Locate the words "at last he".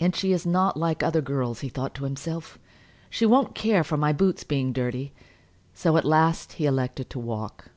5.96-6.66